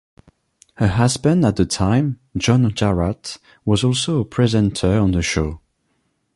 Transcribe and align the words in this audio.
Her 0.77 0.87
husband 0.87 1.45
at 1.45 1.57
the 1.57 1.65
time, 1.67 2.19
John 2.35 2.63
Jarratt, 2.71 3.37
was 3.65 3.83
also 3.83 4.21
a 4.21 4.25
presenter 4.25 4.97
on 4.97 5.11
the 5.11 5.21
show. 5.21 5.61